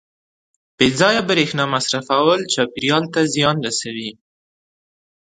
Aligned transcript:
•بې 0.77 0.87
ځایه 0.99 1.21
برېښنا 1.29 1.65
مصرفول 1.73 2.39
چاپېریال 2.53 3.03
ته 3.13 3.21
زیان 3.33 3.57
رسوي. 3.67 4.11